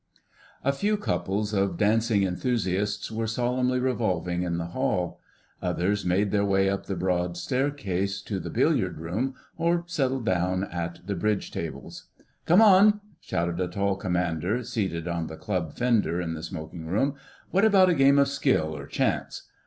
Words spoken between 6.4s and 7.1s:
way up the